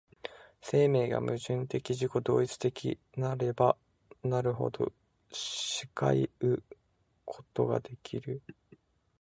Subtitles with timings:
[0.63, 3.77] 生命が矛盾的自己同一的なれば
[4.23, 4.91] なるほど
[5.31, 6.63] しかいう
[7.23, 8.41] ことができる。